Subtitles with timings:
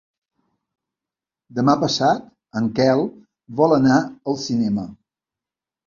[1.59, 2.25] Demà passat
[2.63, 3.05] en Quel
[3.63, 4.93] vol anar al cinema.